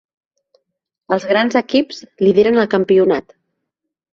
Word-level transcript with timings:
Els 1.17 1.27
grans 1.33 1.59
equips 1.63 2.01
lideren 2.25 2.61
el 2.65 2.73
campionat. 2.75 3.41